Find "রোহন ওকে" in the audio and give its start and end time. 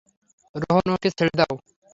0.55-1.09